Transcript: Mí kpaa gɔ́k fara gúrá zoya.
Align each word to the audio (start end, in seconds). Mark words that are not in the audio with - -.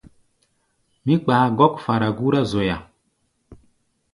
Mí 1.05 1.13
kpaa 1.23 1.45
gɔ́k 1.57 1.73
fara 1.83 2.07
gúrá 2.17 2.41
zoya. 2.51 2.77